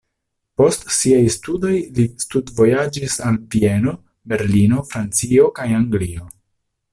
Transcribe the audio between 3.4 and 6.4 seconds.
Vieno, Berlino, Francio kaj Anglio.